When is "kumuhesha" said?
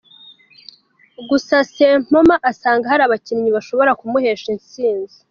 3.99-4.47